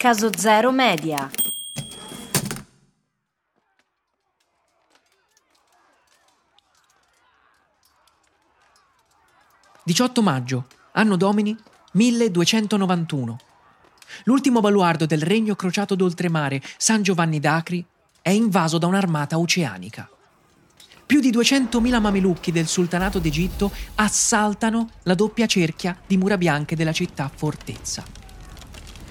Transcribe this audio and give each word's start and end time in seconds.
Caso 0.00 0.30
Zero 0.32 0.70
Media. 0.70 1.28
«18 9.84 10.22
maggio, 10.22 10.66
anno 10.92 11.16
domini 11.16 11.56
1291. 11.94 13.38
L'ultimo 14.22 14.60
baluardo 14.60 15.04
del 15.04 15.20
regno 15.22 15.56
crociato 15.56 15.96
d'oltremare, 15.96 16.62
San 16.76 17.02
Giovanni 17.02 17.40
d'Acri, 17.40 17.84
è 18.22 18.30
invaso 18.30 18.78
da 18.78 18.86
un'armata 18.86 19.36
oceanica. 19.36 20.08
Più 21.06 21.18
di 21.18 21.32
200.000 21.32 22.00
mamelucchi 22.00 22.52
del 22.52 22.68
sultanato 22.68 23.18
d'Egitto 23.18 23.72
assaltano 23.96 24.90
la 25.02 25.16
doppia 25.16 25.46
cerchia 25.46 25.98
di 26.06 26.16
mura 26.16 26.38
bianche 26.38 26.76
della 26.76 26.92
città 26.92 27.28
fortezza. 27.34 28.17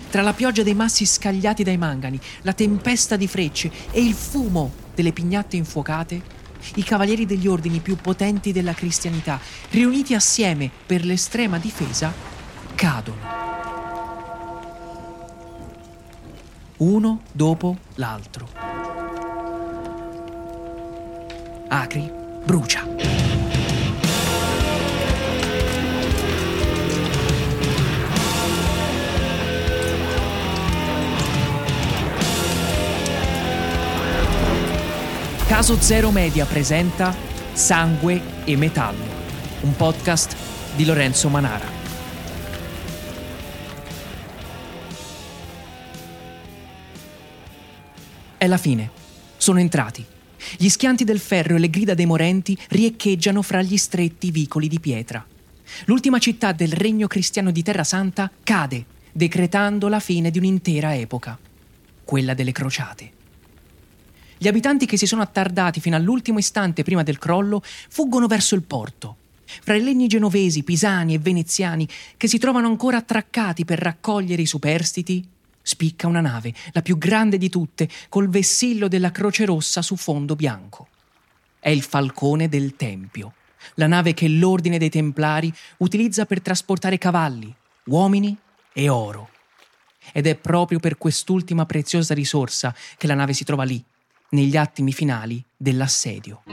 Tra 0.10 0.22
la 0.22 0.34
pioggia 0.34 0.64
dei 0.64 0.74
massi 0.74 1.06
scagliati 1.06 1.64
dai 1.64 1.78
mangani, 1.78 2.20
la 2.44 2.54
tempesta 2.54 3.18
di 3.18 3.28
frecce 3.28 3.72
e 3.92 4.02
il 4.02 4.14
fumo 4.14 4.72
delle 4.96 5.12
pignatte 5.12 5.58
infuocate, 5.58 6.36
i 6.76 6.84
cavalieri 6.84 7.26
degli 7.26 7.48
ordini 7.48 7.80
più 7.80 7.98
potenti 7.98 8.52
della 8.52 8.74
cristianità, 8.74 9.40
riuniti 9.72 10.14
assieme 10.14 10.72
per 10.86 11.04
l'estrema 11.04 11.58
difesa, 11.58 12.14
cadono. 12.76 13.36
Uno 16.78 17.22
dopo 17.32 17.78
l'altro. 17.96 18.48
Acri 21.68 22.10
brucia. 22.46 23.27
Caso 35.58 35.82
Zero 35.82 36.12
Media 36.12 36.46
presenta 36.46 37.16
Sangue 37.52 38.22
e 38.46 38.56
Metallo, 38.56 39.04
un 39.62 39.76
podcast 39.76 40.36
di 40.76 40.86
Lorenzo 40.86 41.30
Manara. 41.30 41.66
È 48.38 48.46
la 48.46 48.58
fine. 48.58 48.92
Sono 49.38 49.60
entrati. 49.60 50.06
Gli 50.58 50.70
schianti 50.70 51.04
del 51.04 51.18
ferro 51.18 51.56
e 51.56 51.60
le 51.60 51.72
grida 51.72 51.96
dei 51.96 52.06
morenti 52.06 52.56
riecheggiano 52.70 53.42
fra 53.42 53.64
gli 53.64 53.78
stretti 53.78 54.30
vicoli 54.30 54.68
di 54.68 54.80
pietra. 54.80 55.26
L'ultima 55.86 56.20
città 56.20 56.52
del 56.52 56.72
regno 56.72 57.08
cristiano 57.08 57.50
di 57.50 57.64
Terra 57.64 57.84
Santa 57.84 58.30
cade, 58.44 58.86
decretando 59.12 59.88
la 59.88 60.00
fine 60.00 60.30
di 60.30 60.38
un'intera 60.38 60.96
epoca, 60.96 61.36
quella 62.04 62.36
delle 62.36 62.52
crociate. 62.52 63.17
Gli 64.38 64.48
abitanti 64.48 64.86
che 64.86 64.98
si 64.98 65.08
sono 65.08 65.24
attardati 65.24 65.80
fino 65.80 65.96
all'ultimo 65.96 66.38
istante 66.38 66.84
prima 66.84 67.04
del 67.04 67.18
crollo 67.18 67.62
fuggono 67.64 68.28
verso 68.28 68.54
il 68.56 68.62
porto. 68.62 69.18
Fra 69.46 69.76
i 69.76 69.84
legni 69.84 70.08
genovesi, 70.08 70.64
pisani 70.64 71.14
e 71.14 71.20
veneziani 71.20 71.88
che 72.18 72.28
si 72.28 72.38
trovano 72.38 72.68
ancora 72.68 72.98
attraccati 72.98 73.66
per 73.66 73.80
raccogliere 73.80 74.42
i 74.42 74.46
superstiti, 74.46 75.28
spicca 75.62 76.08
una 76.08 76.22
nave, 76.22 76.54
la 76.72 76.82
più 76.82 76.98
grande 76.98 77.38
di 77.38 77.50
tutte, 77.50 77.90
col 78.10 78.30
vessillo 78.30 78.88
della 78.88 79.12
Croce 79.12 79.46
Rossa 79.46 79.82
su 79.82 79.96
fondo 79.96 80.36
bianco. 80.36 80.88
È 81.60 81.70
il 81.70 81.82
Falcone 81.82 82.48
del 82.48 82.76
Tempio, 82.76 83.34
la 83.76 83.88
nave 83.88 84.14
che 84.14 84.28
l'Ordine 84.28 84.78
dei 84.78 84.90
Templari 84.90 85.52
utilizza 85.78 86.26
per 86.26 86.42
trasportare 86.42 86.98
cavalli, 86.98 87.54
uomini 87.86 88.38
e 88.72 88.90
oro. 88.90 89.30
Ed 90.14 90.28
è 90.28 90.36
proprio 90.36 90.80
per 90.80 90.98
quest'ultima 90.98 91.66
preziosa 91.66 92.14
risorsa 92.14 92.74
che 92.98 93.08
la 93.08 93.16
nave 93.16 93.34
si 93.34 93.44
trova 93.44 93.64
lì, 93.64 93.84
negli 94.30 94.58
attimi 94.58 94.92
finali 94.92 95.44
dell'assedio. 95.56 96.44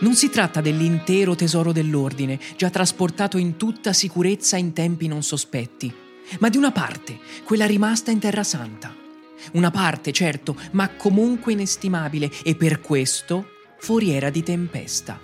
Non 0.00 0.14
si 0.14 0.30
tratta 0.30 0.60
dell'intero 0.60 1.36
tesoro 1.36 1.70
dell'ordine, 1.70 2.40
già 2.56 2.70
trasportato 2.70 3.38
in 3.38 3.56
tutta 3.56 3.92
sicurezza 3.92 4.56
in 4.56 4.72
tempi 4.72 5.06
non 5.06 5.22
sospetti, 5.22 5.94
ma 6.40 6.48
di 6.48 6.56
una 6.56 6.72
parte, 6.72 7.18
quella 7.44 7.66
rimasta 7.66 8.10
in 8.10 8.18
Terra 8.18 8.42
Santa. 8.42 8.92
Una 9.52 9.70
parte, 9.70 10.10
certo, 10.12 10.56
ma 10.72 10.88
comunque 10.96 11.52
inestimabile 11.52 12.30
e 12.42 12.56
per 12.56 12.80
questo 12.80 13.46
foriera 13.78 14.30
di 14.30 14.42
tempesta. 14.42 15.20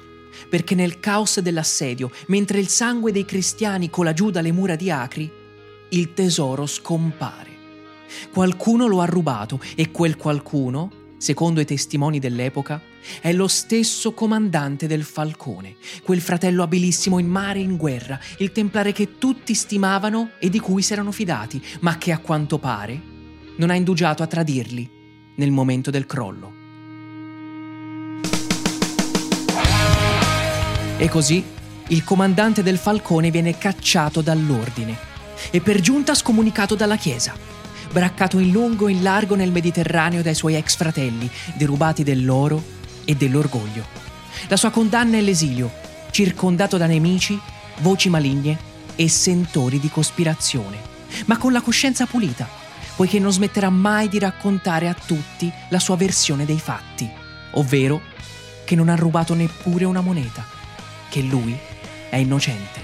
Perché 0.48 0.76
nel 0.76 1.00
caos 1.00 1.40
dell'assedio, 1.40 2.12
mentre 2.28 2.60
il 2.60 2.68
sangue 2.68 3.10
dei 3.10 3.24
cristiani 3.24 3.90
cola 3.90 4.12
giù 4.12 4.30
dalle 4.30 4.52
mura 4.52 4.76
di 4.76 4.90
Acri, 4.90 5.37
il 5.90 6.12
tesoro 6.12 6.66
scompare. 6.66 7.56
Qualcuno 8.32 8.86
lo 8.86 9.00
ha 9.00 9.06
rubato 9.06 9.60
e 9.74 9.90
quel 9.90 10.16
qualcuno, 10.16 10.90
secondo 11.18 11.60
i 11.60 11.64
testimoni 11.64 12.18
dell'epoca, 12.18 12.80
è 13.20 13.32
lo 13.32 13.48
stesso 13.48 14.12
comandante 14.12 14.86
del 14.86 15.02
Falcone, 15.02 15.76
quel 16.02 16.20
fratello 16.20 16.62
abilissimo 16.62 17.18
in 17.18 17.28
mare 17.28 17.58
e 17.58 17.62
in 17.62 17.76
guerra, 17.76 18.18
il 18.38 18.52
templare 18.52 18.92
che 18.92 19.18
tutti 19.18 19.54
stimavano 19.54 20.32
e 20.38 20.48
di 20.48 20.60
cui 20.60 20.82
si 20.82 20.92
erano 20.92 21.12
fidati, 21.12 21.62
ma 21.80 21.96
che 21.96 22.12
a 22.12 22.18
quanto 22.18 22.58
pare 22.58 23.00
non 23.56 23.70
ha 23.70 23.74
indugiato 23.74 24.22
a 24.22 24.26
tradirli 24.26 24.90
nel 25.36 25.50
momento 25.50 25.90
del 25.90 26.06
crollo. 26.06 26.56
E 31.00 31.08
così 31.08 31.42
il 31.88 32.04
comandante 32.04 32.62
del 32.62 32.76
Falcone 32.76 33.30
viene 33.30 33.56
cacciato 33.56 34.20
dall'ordine 34.20 35.07
e 35.50 35.60
per 35.60 35.80
giunta 35.80 36.14
scomunicato 36.14 36.74
dalla 36.74 36.96
Chiesa, 36.96 37.34
braccato 37.90 38.38
in 38.38 38.50
lungo 38.50 38.88
e 38.88 38.92
in 38.92 39.02
largo 39.02 39.34
nel 39.34 39.52
Mediterraneo 39.52 40.22
dai 40.22 40.34
suoi 40.34 40.54
ex 40.54 40.76
fratelli, 40.76 41.30
derubati 41.54 42.02
dell'oro 42.02 42.62
e 43.04 43.14
dell'orgoglio. 43.14 43.84
La 44.48 44.56
sua 44.56 44.70
condanna 44.70 45.16
è 45.16 45.20
l'esilio, 45.20 45.70
circondato 46.10 46.76
da 46.76 46.86
nemici, 46.86 47.38
voci 47.78 48.08
maligne 48.08 48.58
e 48.96 49.08
sentori 49.08 49.78
di 49.80 49.88
cospirazione, 49.88 50.76
ma 51.26 51.36
con 51.36 51.52
la 51.52 51.60
coscienza 51.60 52.06
pulita, 52.06 52.48
poiché 52.96 53.18
non 53.18 53.32
smetterà 53.32 53.70
mai 53.70 54.08
di 54.08 54.18
raccontare 54.18 54.88
a 54.88 54.94
tutti 54.94 55.50
la 55.70 55.78
sua 55.78 55.96
versione 55.96 56.44
dei 56.44 56.58
fatti, 56.58 57.08
ovvero 57.52 58.00
che 58.64 58.74
non 58.74 58.88
ha 58.88 58.96
rubato 58.96 59.34
neppure 59.34 59.84
una 59.84 60.00
moneta, 60.00 60.44
che 61.08 61.22
lui 61.22 61.56
è 62.10 62.16
innocente. 62.16 62.77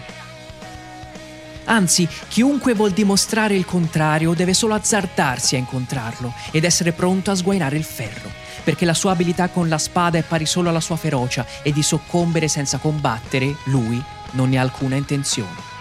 Anzi, 1.64 2.08
chiunque 2.28 2.75
vuol 2.75 2.91
dimostrare 2.91 3.54
il 3.56 3.64
contrario 3.64 4.34
deve 4.34 4.54
solo 4.54 4.75
azzardarsi 4.75 5.54
a 5.54 5.58
incontrarlo 5.58 6.32
ed 6.50 6.64
essere 6.64 6.92
pronto 6.92 7.30
a 7.30 7.34
sguainare 7.34 7.76
il 7.76 7.84
ferro, 7.84 8.30
perché 8.62 8.84
la 8.84 8.94
sua 8.94 9.12
abilità 9.12 9.48
con 9.48 9.69
la 9.69 9.78
spada 9.78 10.19
è 10.19 10.22
pari 10.22 10.47
solo 10.47 10.69
alla 10.69 10.80
sua 10.80 10.97
ferocia 10.97 11.47
e 11.62 11.72
di 11.72 11.82
soccombere 11.82 12.48
senza 12.48 12.78
combattere, 12.78 13.56
lui 13.64 14.03
non 14.32 14.50
ne 14.50 14.58
ha 14.58 14.62
alcuna 14.62 14.97
intenzione. 14.97 15.72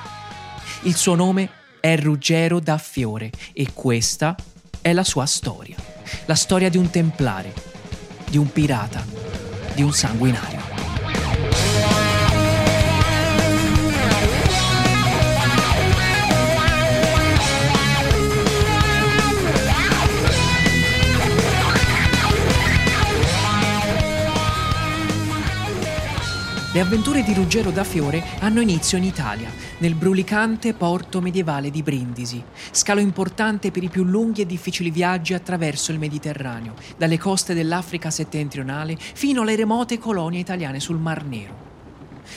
Il 0.84 0.96
suo 0.96 1.16
nome 1.16 1.50
è 1.80 1.98
Ruggero 1.98 2.60
da 2.60 2.78
Fiore 2.78 3.30
e 3.52 3.68
questa 3.74 4.36
è 4.82 4.94
la 4.94 5.04
sua 5.04 5.26
storia. 5.26 5.76
La 6.26 6.36
storia 6.36 6.70
di 6.70 6.78
un 6.78 6.90
templare, 6.90 7.54
di 8.30 8.38
un 8.38 8.52
pirata, 8.52 9.06
di 9.74 9.82
un 9.82 9.94
sanguinario. 9.94 10.63
Le 26.74 26.80
avventure 26.80 27.22
di 27.22 27.36
Ruggero 27.36 27.70
da 27.70 27.84
Fiore 27.84 28.24
hanno 28.40 28.60
inizio 28.60 28.98
in 28.98 29.04
Italia, 29.04 29.48
nel 29.78 29.94
brulicante 29.94 30.74
porto 30.74 31.22
medievale 31.22 31.70
di 31.70 31.84
Brindisi, 31.84 32.44
scalo 32.72 33.00
importante 33.00 33.70
per 33.70 33.84
i 33.84 33.90
più 33.90 34.04
lunghi 34.04 34.42
e 34.42 34.48
difficili 34.48 34.90
viaggi 34.90 35.36
attraverso 35.36 35.92
il 35.92 36.00
Mediterraneo, 36.00 36.74
dalle 36.98 37.20
coste 37.20 37.54
dell'Africa 37.54 38.10
settentrionale 38.10 38.98
fino 38.98 39.44
alle 39.44 39.56
remote 39.56 40.00
colonie 40.00 40.40
italiane 40.40 40.80
sul 40.80 40.98
Mar 40.98 41.24
Nero. 41.24 41.73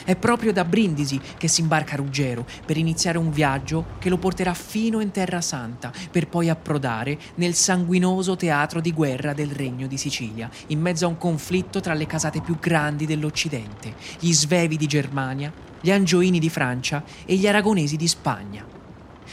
È 0.03 0.15
proprio 0.15 0.53
da 0.53 0.65
Brindisi 0.65 1.19
che 1.37 1.47
si 1.47 1.61
imbarca 1.61 1.95
Ruggero 1.95 2.45
per 2.65 2.77
iniziare 2.77 3.17
un 3.17 3.31
viaggio 3.31 3.85
che 3.99 4.09
lo 4.09 4.17
porterà 4.17 4.53
fino 4.53 4.99
in 4.99 5.11
Terra 5.11 5.41
Santa, 5.41 5.91
per 6.11 6.27
poi 6.27 6.49
approdare 6.49 7.17
nel 7.35 7.53
sanguinoso 7.53 8.35
teatro 8.35 8.81
di 8.81 8.93
guerra 8.93 9.33
del 9.33 9.51
Regno 9.51 9.87
di 9.87 9.97
Sicilia, 9.97 10.49
in 10.67 10.79
mezzo 10.79 11.05
a 11.05 11.09
un 11.09 11.17
conflitto 11.17 11.79
tra 11.79 11.93
le 11.93 12.05
casate 12.05 12.41
più 12.41 12.57
grandi 12.59 13.05
dell'Occidente, 13.05 13.95
gli 14.19 14.33
Svevi 14.33 14.77
di 14.77 14.87
Germania, 14.87 15.51
gli 15.81 15.91
Angioini 15.91 16.39
di 16.39 16.49
Francia 16.49 17.03
e 17.25 17.35
gli 17.35 17.47
Aragonesi 17.47 17.95
di 17.95 18.07
Spagna. 18.07 18.76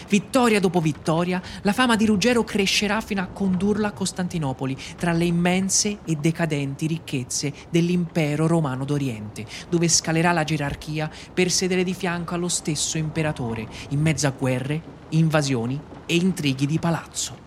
Vittoria 0.08 0.60
dopo 0.60 0.80
vittoria, 0.80 1.40
la 1.62 1.72
fama 1.72 1.96
di 1.96 2.06
Ruggero 2.06 2.44
crescerà 2.44 3.00
fino 3.00 3.20
a 3.20 3.26
condurla 3.26 3.88
a 3.88 3.92
Costantinopoli, 3.92 4.76
tra 4.96 5.12
le 5.12 5.24
immense 5.24 5.98
e 6.04 6.16
decadenti 6.16 6.86
ricchezze 6.86 7.52
dell'impero 7.70 8.46
romano 8.46 8.84
d'Oriente, 8.84 9.46
dove 9.68 9.88
scalerà 9.88 10.32
la 10.32 10.44
gerarchia 10.44 11.10
per 11.32 11.50
sedere 11.50 11.84
di 11.84 11.94
fianco 11.94 12.34
allo 12.34 12.48
stesso 12.48 12.98
imperatore, 12.98 13.66
in 13.90 14.00
mezzo 14.00 14.26
a 14.26 14.34
guerre, 14.36 14.82
invasioni 15.10 15.80
e 16.06 16.16
intrighi 16.16 16.66
di 16.66 16.78
palazzo. 16.78 17.43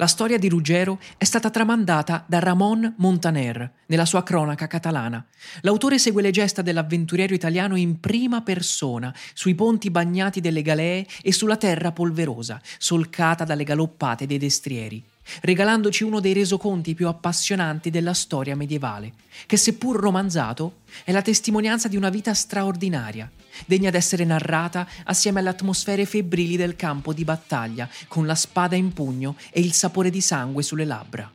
La 0.00 0.06
storia 0.06 0.38
di 0.38 0.48
Ruggero 0.48 0.98
è 1.18 1.24
stata 1.24 1.50
tramandata 1.50 2.24
da 2.26 2.38
Ramon 2.38 2.94
Montaner 2.96 3.70
nella 3.84 4.06
sua 4.06 4.22
cronaca 4.22 4.66
catalana. 4.66 5.22
L'autore 5.60 5.98
segue 5.98 6.22
le 6.22 6.30
gesta 6.30 6.62
dell'avventuriero 6.62 7.34
italiano 7.34 7.76
in 7.76 8.00
prima 8.00 8.40
persona, 8.40 9.14
sui 9.34 9.54
ponti 9.54 9.90
bagnati 9.90 10.40
delle 10.40 10.62
galee 10.62 11.04
e 11.20 11.34
sulla 11.34 11.58
terra 11.58 11.92
polverosa, 11.92 12.62
solcata 12.78 13.44
dalle 13.44 13.62
galoppate 13.62 14.24
dei 14.24 14.38
destrieri 14.38 15.04
regalandoci 15.42 16.04
uno 16.04 16.20
dei 16.20 16.32
resoconti 16.32 16.94
più 16.94 17.08
appassionanti 17.08 17.90
della 17.90 18.14
storia 18.14 18.56
medievale, 18.56 19.12
che 19.46 19.56
seppur 19.56 19.96
romanzato 19.96 20.78
è 21.04 21.12
la 21.12 21.22
testimonianza 21.22 21.88
di 21.88 21.96
una 21.96 22.10
vita 22.10 22.34
straordinaria, 22.34 23.30
degna 23.66 23.90
d'essere 23.90 24.24
narrata 24.24 24.86
assieme 25.04 25.40
alle 25.40 25.50
atmosfere 25.50 26.06
febbrili 26.06 26.56
del 26.56 26.76
campo 26.76 27.12
di 27.12 27.24
battaglia, 27.24 27.88
con 28.08 28.26
la 28.26 28.34
spada 28.34 28.76
in 28.76 28.92
pugno 28.92 29.36
e 29.50 29.60
il 29.60 29.72
sapore 29.72 30.10
di 30.10 30.20
sangue 30.20 30.62
sulle 30.62 30.84
labbra. 30.84 31.30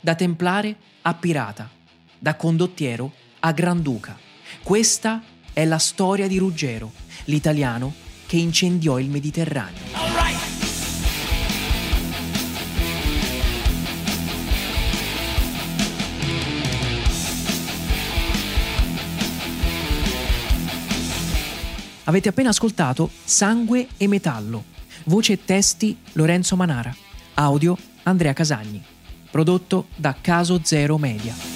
Da 0.00 0.14
templare 0.14 0.76
a 1.02 1.14
pirata, 1.14 1.70
da 2.18 2.36
condottiero 2.36 3.12
a 3.40 3.52
granduca. 3.52 4.18
Questa 4.62 5.22
è 5.52 5.64
la 5.64 5.78
storia 5.78 6.26
di 6.26 6.38
Ruggero, 6.38 6.92
l'italiano 7.24 7.92
che 8.26 8.36
incendiò 8.36 8.98
il 8.98 9.10
Mediterraneo. 9.10 10.43
Avete 22.14 22.28
appena 22.28 22.50
ascoltato 22.50 23.10
Sangue 23.24 23.88
e 23.96 24.06
Metallo. 24.06 24.62
Voce 25.06 25.32
e 25.32 25.44
testi 25.44 25.98
Lorenzo 26.12 26.54
Manara. 26.54 26.94
Audio 27.34 27.76
Andrea 28.04 28.32
Casagni. 28.32 28.80
Prodotto 29.32 29.88
da 29.96 30.14
Caso 30.20 30.60
Zero 30.62 30.96
Media. 30.96 31.53